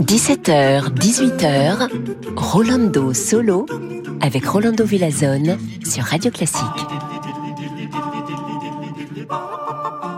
[0.00, 1.88] 17h, 18h,
[2.34, 3.66] Rolando Solo
[4.22, 6.64] avec Rolando Villazone sur Radio Classique.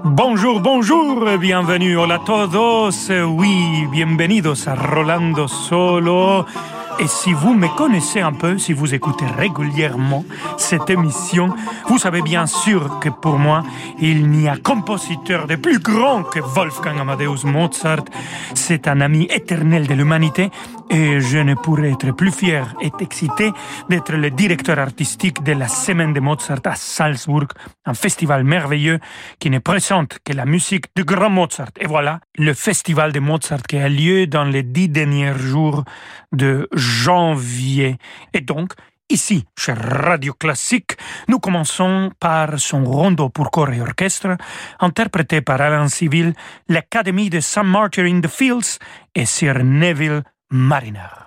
[0.04, 6.46] Bonjour, bonjour, bienvenue, hola todos, oui, bienvenidos a Rolando Solo.
[6.98, 10.24] Et si vous me connaissez un peu, si vous écoutez régulièrement
[10.56, 11.54] cette émission,
[11.88, 13.64] vous savez bien sûr que pour moi,
[13.98, 18.04] il n'y a compositeur de plus grand que Wolfgang Amadeus Mozart.
[18.54, 20.50] C'est un ami éternel de l'humanité
[20.88, 23.52] et je ne pourrais être plus fier et excité
[23.90, 27.48] d'être le directeur artistique de la Semaine de Mozart à Salzbourg,
[27.84, 29.00] un festival merveilleux
[29.38, 31.70] qui ne présente que la musique du grand Mozart.
[31.78, 35.84] Et voilà, le festival de Mozart qui a lieu dans les dix derniers jours
[36.36, 37.98] de janvier.
[38.32, 38.72] Et donc,
[39.08, 40.96] Ici, chez Radio Classique,
[41.28, 44.36] nous commençons par son rondo pour corps et orchestre,
[44.80, 46.32] interprété par Alain Civil,
[46.68, 47.62] l'Académie de St.
[47.62, 48.80] Martyr in the Fields
[49.14, 51.26] et Sir Neville Mariner.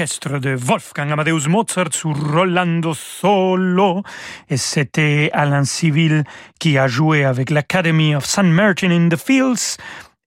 [0.00, 4.02] Corps et orchestre de Wolfgang Amadeus Mozart sur Rolando Solo.
[4.48, 6.24] Et c'était Alain Civil
[6.58, 8.44] qui a joué avec l'Academy of St.
[8.44, 9.76] Martin in the Fields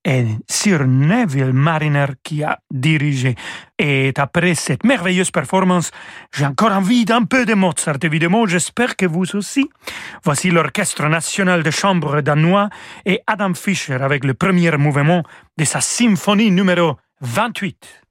[0.05, 3.35] et Sir Neville Mariner qui a dirigé.
[3.79, 5.91] Et après cette merveilleuse performance,
[6.33, 9.69] j'ai encore envie d'un peu de Mozart, évidemment, j'espère que vous aussi.
[10.23, 12.69] Voici l'Orchestre national de chambre danois
[13.05, 15.23] et Adam Fischer avec le premier mouvement
[15.57, 18.02] de sa symphonie numéro 28.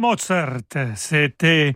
[0.00, 0.62] Mozart
[0.94, 1.74] C'était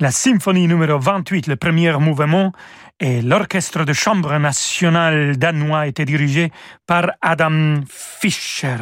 [0.00, 2.52] la symphonie numéro 28, le premier mouvement,
[2.98, 6.50] et l'orchestre de chambre national danois était dirigé
[6.86, 8.78] par Adam Fischer.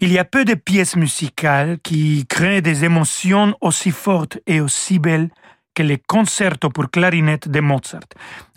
[0.00, 4.98] Il y a peu de pièces musicales qui créent des émotions aussi fortes et aussi
[4.98, 5.28] belles
[5.74, 8.08] que les concertos pour clarinette de Mozart,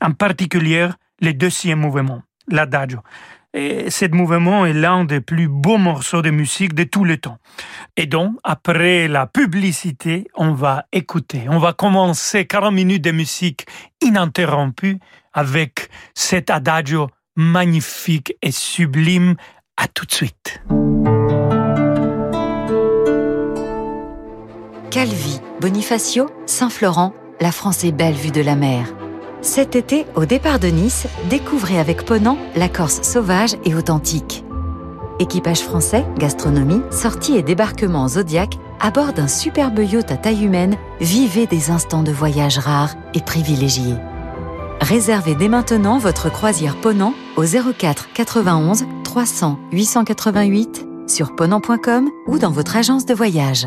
[0.01, 0.88] en particulier
[1.19, 3.01] le deuxième mouvement, l'adagio.
[3.53, 7.37] Et ce mouvement est l'un des plus beaux morceaux de musique de tous les temps.
[7.95, 11.43] Et donc, après la publicité, on va écouter.
[11.49, 13.65] On va commencer 40 minutes de musique
[14.01, 14.99] ininterrompue
[15.33, 19.35] avec cet adagio magnifique et sublime.
[19.79, 20.59] À tout de suite.
[24.89, 28.96] Calvi, Bonifacio, Saint-Florent, la France est belle vue de la mer.
[29.47, 34.43] Cet été, au départ de Nice, découvrez avec Ponant la Corse sauvage et authentique.
[35.19, 40.75] Équipage français, gastronomie, sortie et débarquement Zodiac à bord d'un superbe yacht à taille humaine,
[40.99, 43.95] vivez des instants de voyage rares et privilégiés.
[44.81, 52.51] Réservez dès maintenant votre croisière Ponant au 04 91 300 888 sur ponant.com ou dans
[52.51, 53.65] votre agence de voyage.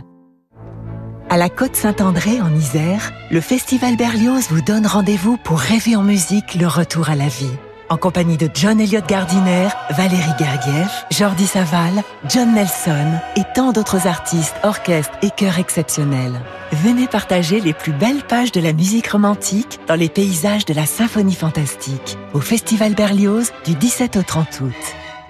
[1.32, 6.02] À la Côte Saint-André en Isère, le Festival Berlioz vous donne rendez-vous pour rêver en
[6.02, 7.52] musique le retour à la vie.
[7.88, 14.08] En compagnie de John Elliott Gardiner, Valérie Gergiev, Jordi Saval, John Nelson et tant d'autres
[14.08, 16.34] artistes, orchestres et chœurs exceptionnels.
[16.72, 20.84] Venez partager les plus belles pages de la musique romantique dans les paysages de la
[20.84, 24.74] symphonie fantastique au Festival Berlioz du 17 au 30 août.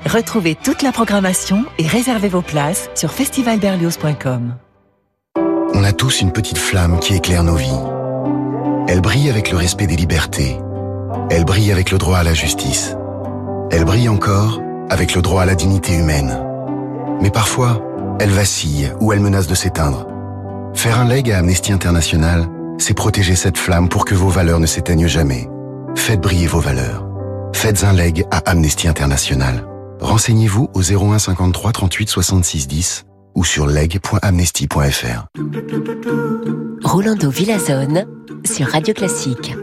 [0.07, 4.55] Retrouvez toute la programmation et réservez vos places sur festivalberlioz.com.
[5.81, 7.81] On a tous une petite flamme qui éclaire nos vies.
[8.87, 10.59] Elle brille avec le respect des libertés.
[11.31, 12.95] Elle brille avec le droit à la justice.
[13.71, 14.61] Elle brille encore
[14.91, 16.39] avec le droit à la dignité humaine.
[17.23, 17.83] Mais parfois,
[18.21, 20.07] elle vacille ou elle menace de s'éteindre.
[20.75, 22.47] Faire un leg à Amnesty International,
[22.77, 25.49] c'est protéger cette flamme pour que vos valeurs ne s'éteignent jamais.
[25.97, 27.07] Faites briller vos valeurs.
[27.55, 29.65] Faites un leg à Amnesty International.
[30.03, 35.27] Renseignez-vous au 01 53 38 66 10 ou sur leg.amnesty.fr.
[36.83, 38.07] Rolando Villazone
[38.45, 39.55] sur Radio Classique.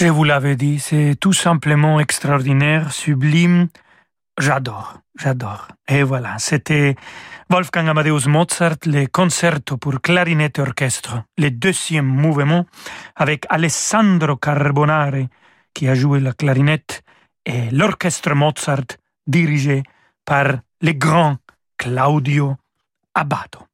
[0.00, 3.66] Je vous l'avais dit, c'est tout simplement extraordinaire, sublime.
[4.38, 5.66] J'adore, j'adore.
[5.88, 6.94] Et voilà, c'était
[7.50, 12.64] Wolfgang Amadeus Mozart, le concerto pour clarinette et orchestre, le deuxième mouvement,
[13.16, 15.26] avec Alessandro Carbonare,
[15.74, 17.02] qui a joué la clarinette,
[17.44, 19.82] et l'orchestre Mozart, dirigé
[20.24, 21.38] par le grand
[21.76, 22.54] Claudio
[23.14, 23.66] Abbado.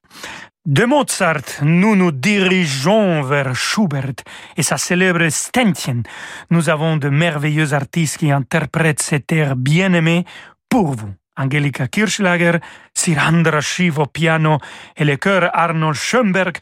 [0.67, 4.25] De Mozart, nous nous dirigeons vers Schubert
[4.57, 6.05] et sa célèbre Ständchen.
[6.49, 10.25] Nous avons de merveilleux artistes qui interprètent cet air bien-aimé
[10.71, 11.13] pour vous.
[11.37, 12.61] Angelika Kirschlager,
[12.95, 14.57] Sirandra Shiv au piano
[14.97, 16.57] et le chœur Arnold Schoenberg.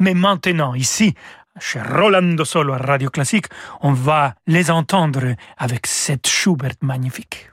[0.00, 1.14] Mais maintenant, ici,
[1.60, 3.48] chez Rolando Solo à Radio Classique,
[3.82, 7.51] on va les entendre avec cette Schubert magnifique.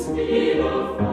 [0.00, 1.09] Speed of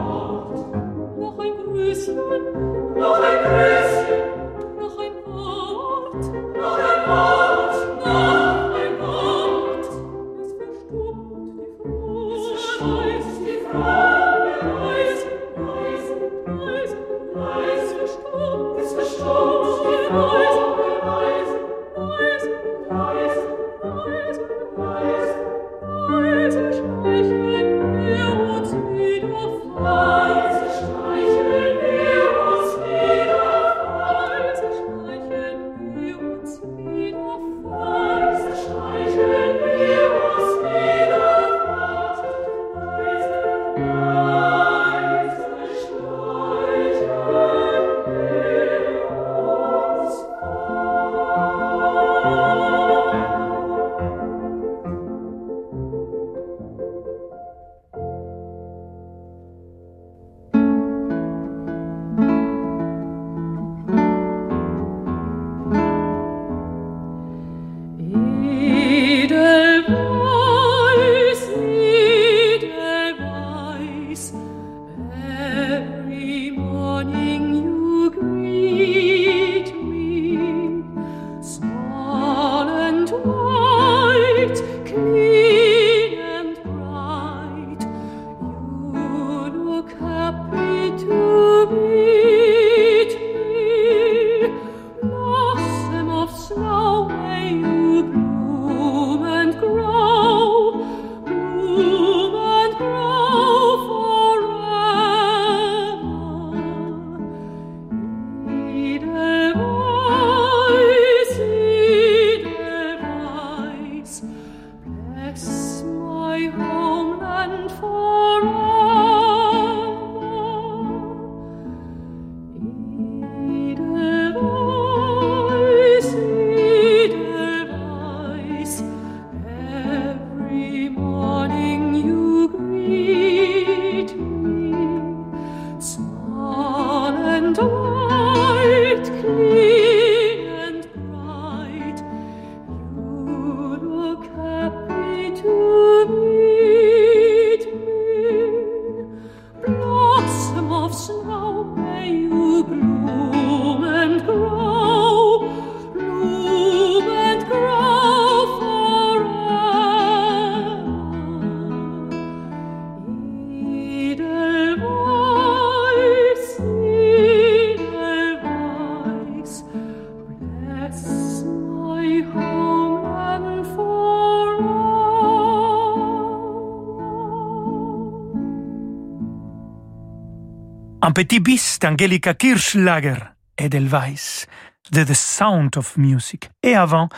[181.18, 183.16] petit bis d'Angelika Kirschlager,
[183.56, 184.46] Edelweiss,
[184.92, 186.48] de The Sound of Music.
[186.62, 187.08] Et avant,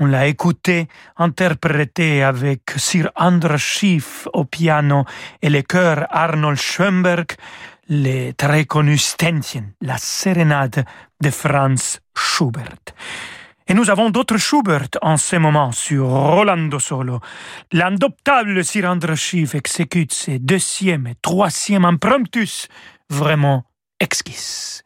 [0.00, 5.04] on l'a écouté interprété avec Sir Andras Schiff au piano
[5.40, 7.36] et le chœur Arnold Schoenberg,
[7.86, 10.84] les très connus Ständchen, la sérénade
[11.20, 12.74] de Franz Schubert.
[13.66, 17.20] Et nous avons d'autres Schubert en ce moment sur Rolando Solo.
[17.72, 22.68] L'indoptable Sir Andras Schiff exécute ses deuxième et troisième impromptus
[23.10, 23.64] vraiment
[24.00, 24.82] exquise.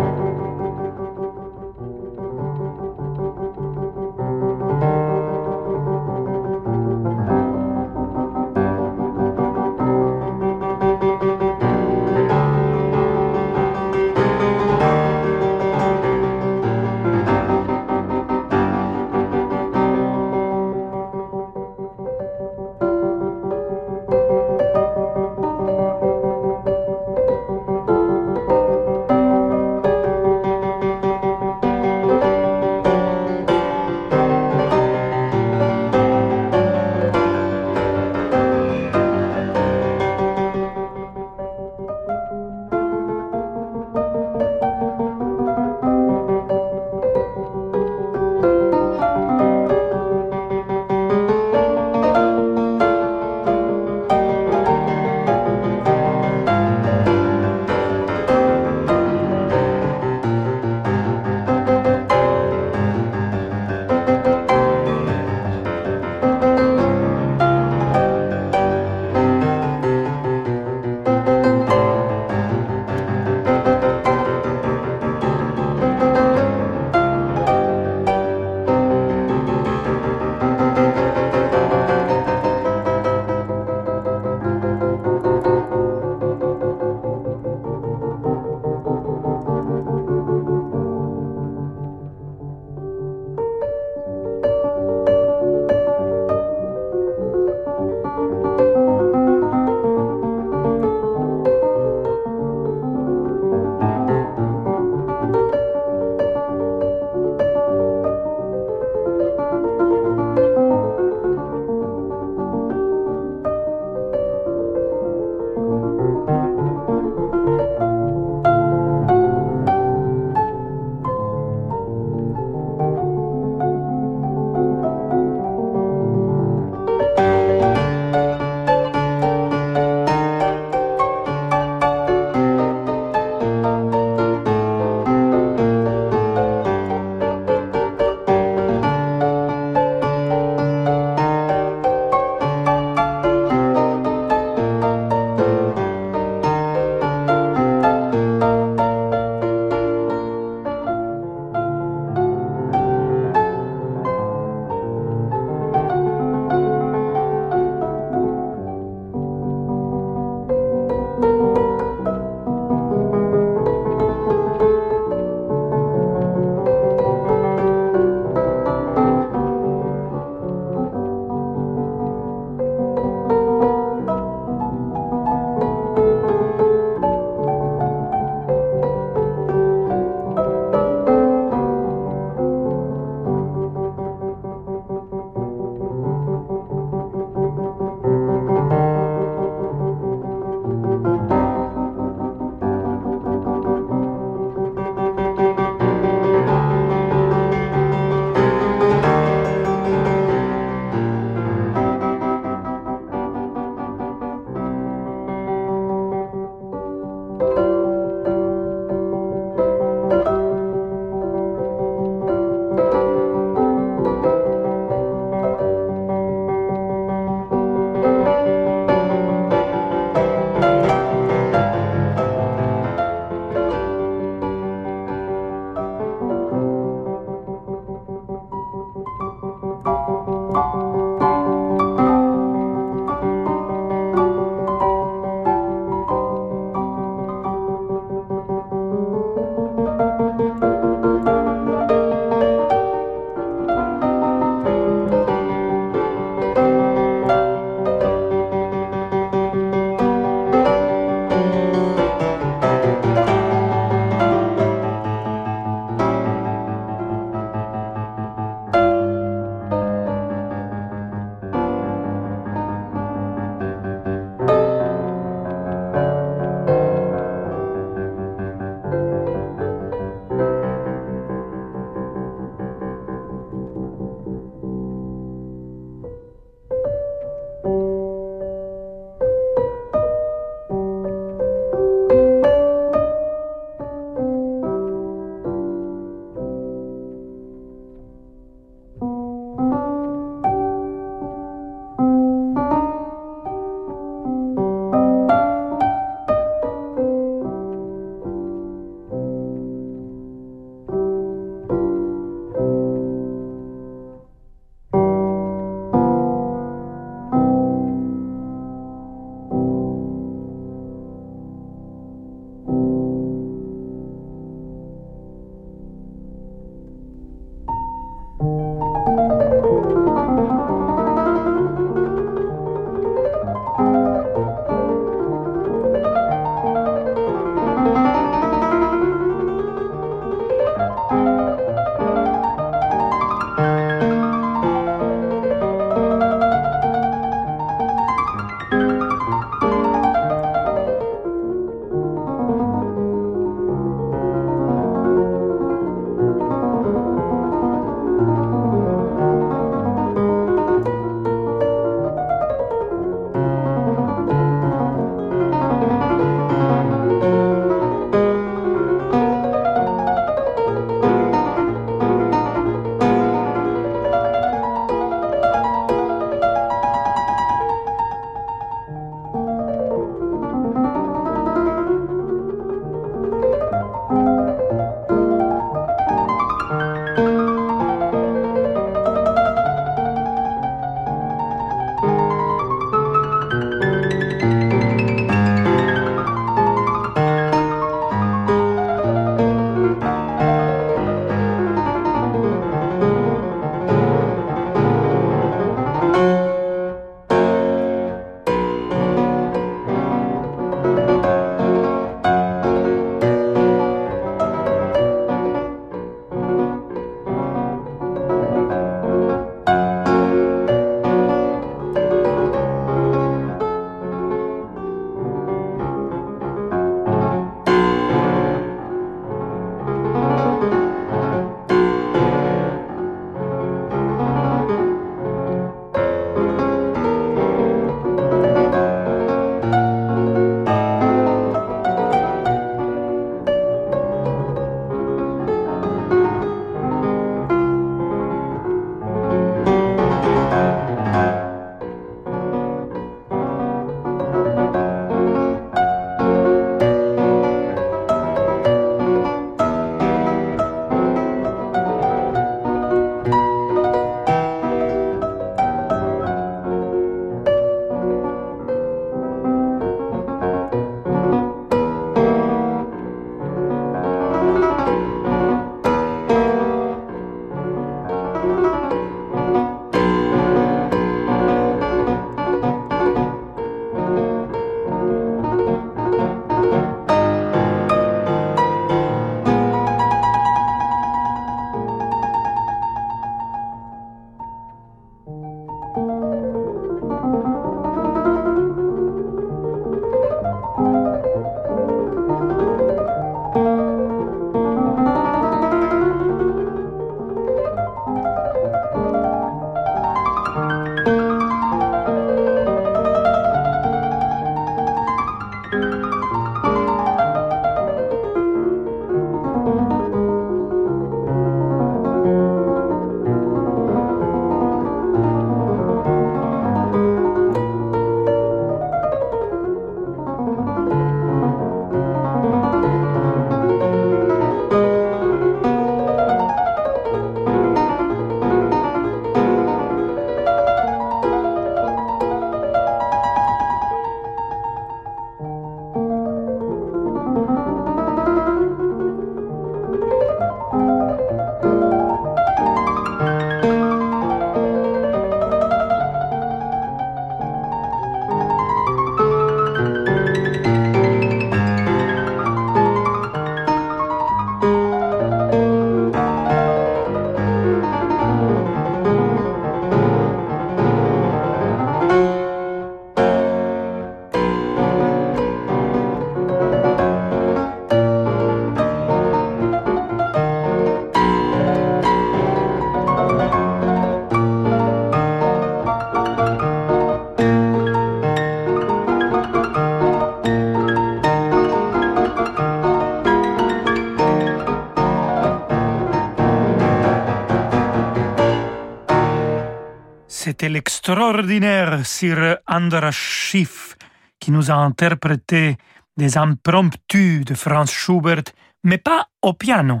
[590.42, 593.94] C'était l'extraordinaire Sir Andras Schiff
[594.40, 595.76] qui nous a interprété
[596.16, 598.44] des impromptus de Franz Schubert,
[598.82, 600.00] mais pas au piano,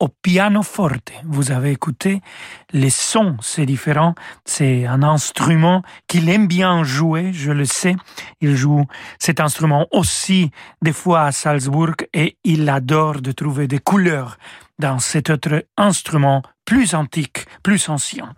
[0.00, 1.12] au pianoforte.
[1.24, 2.22] Vous avez écouté,
[2.72, 4.14] les sons, c'est différent.
[4.46, 7.96] C'est un instrument qu'il aime bien jouer, je le sais.
[8.40, 8.86] Il joue
[9.18, 14.38] cet instrument aussi des fois à Salzbourg et il adore de trouver des couleurs
[14.78, 18.34] dans cet autre instrument plus antique, plus ancien.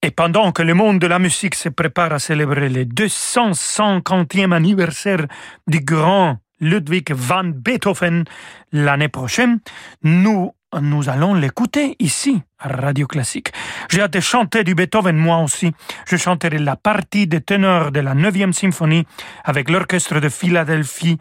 [0.00, 5.26] Et pendant que le monde de la musique se prépare à célébrer le 250e anniversaire
[5.66, 8.24] du grand Ludwig van Beethoven
[8.72, 9.58] l'année prochaine,
[10.04, 13.52] nous nous allons l'écouter ici, à Radio Classique.
[13.90, 15.72] J'ai hâte de chanter du Beethoven moi aussi.
[16.06, 19.06] Je chanterai la partie de ténor de la 9e symphonie
[19.44, 21.16] avec l'orchestre de Philadelphie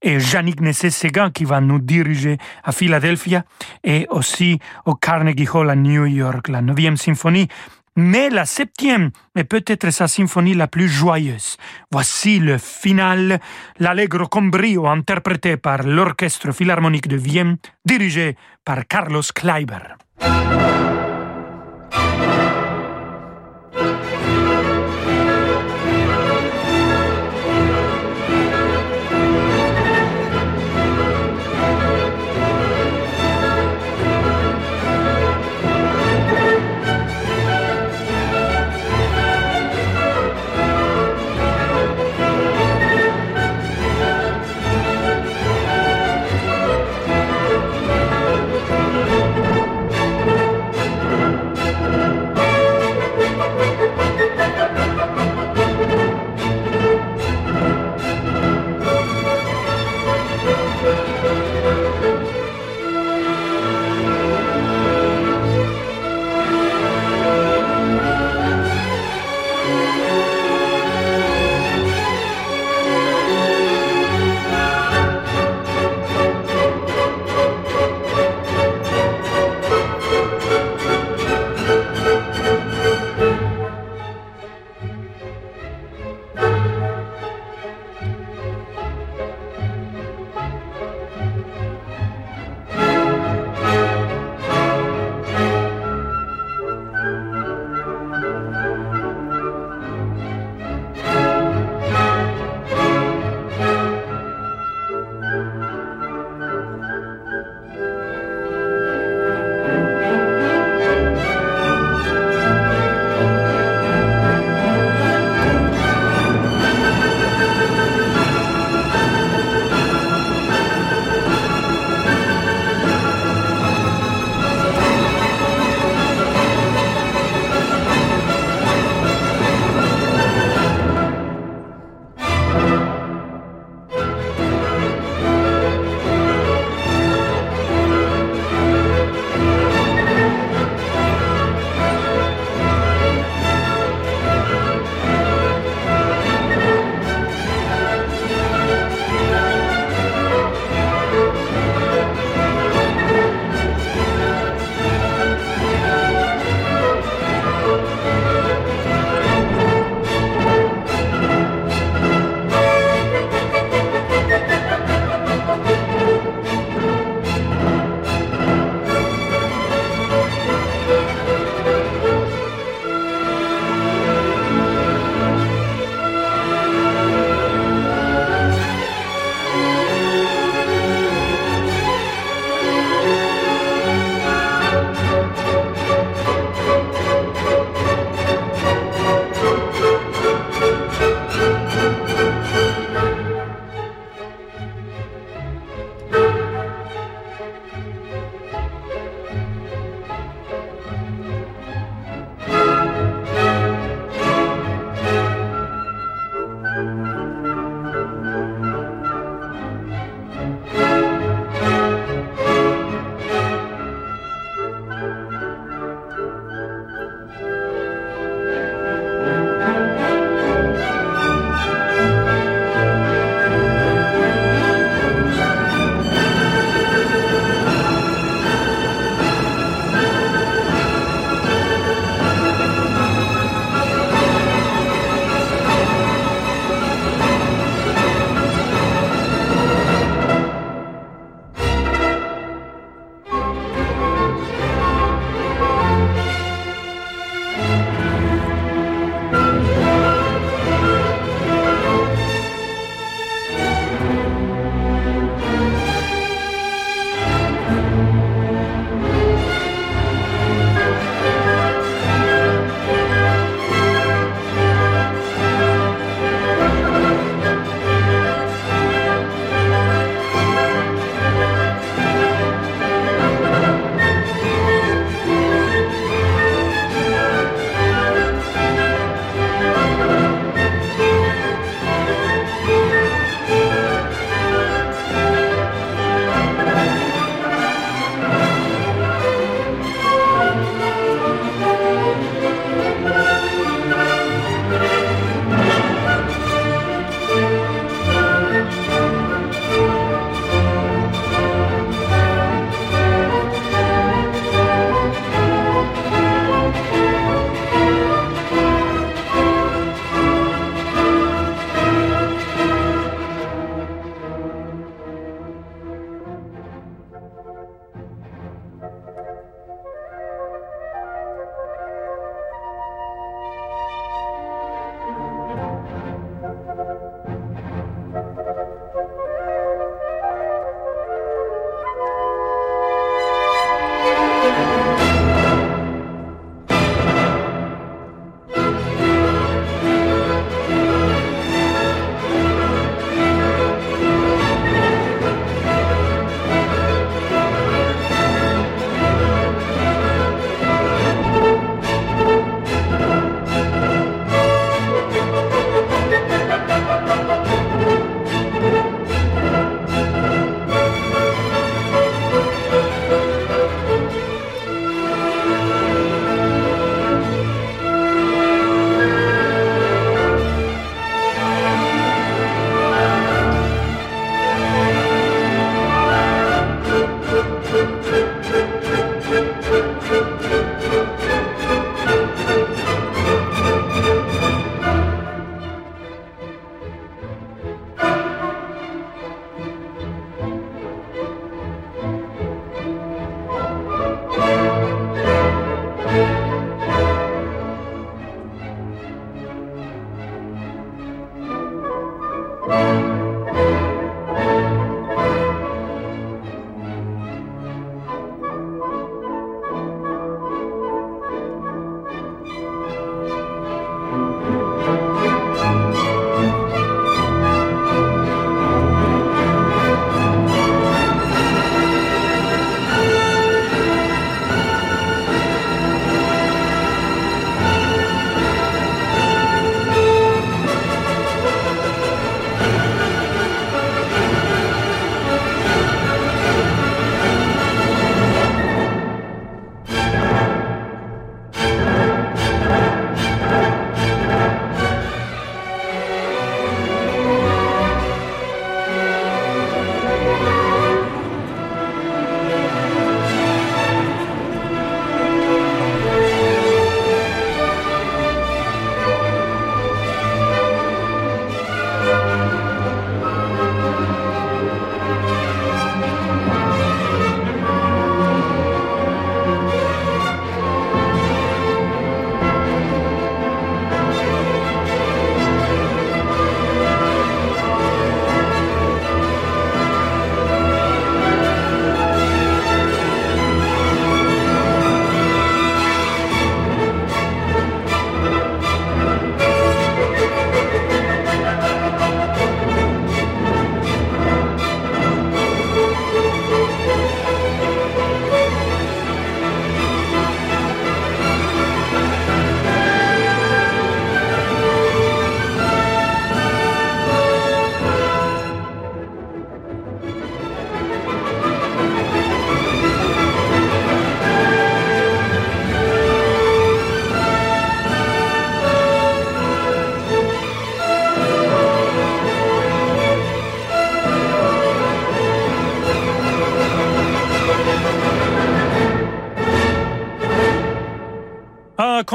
[0.00, 3.36] et Yannick Nessé-Séguin qui va nous diriger à Philadelphie
[3.84, 7.48] et aussi au Carnegie Hall à New York, la 9e symphonie
[7.96, 11.56] mais la septième est peut-être sa symphonie la plus joyeuse.
[11.90, 13.40] Voici le final,
[13.78, 19.96] l'Allegro con brio interprété par l'Orchestre Philharmonique de Vienne, dirigé par Carlos Kleiber.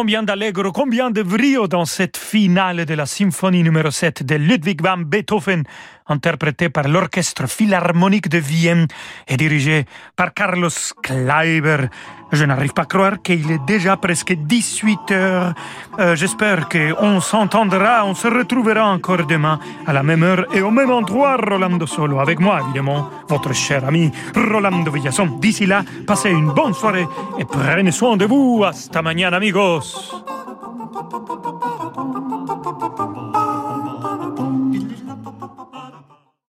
[0.01, 4.81] Combien d'allegro, combien de brio dans cette finale de la symphonie numéro 7 de Ludwig
[4.81, 5.61] van Beethoven,
[6.11, 8.87] interprétée par l'Orchestre Philharmonique de Vienne
[9.27, 9.85] et dirigée
[10.15, 10.69] par Carlos
[11.01, 11.89] Kleiber.
[12.31, 15.53] Je n'arrive pas à croire qu'il est déjà presque 18 heures.
[15.99, 20.71] Euh, J'espère qu'on s'entendra, on se retrouvera encore demain à la même heure et au
[20.71, 25.25] même endroit, Rolando Solo, avec moi évidemment, votre cher ami Rolando Villason.
[25.41, 27.07] D'ici là, passez une bonne soirée
[27.39, 28.63] et prenez soin de vous.
[28.65, 30.23] Hasta mañana, amigos.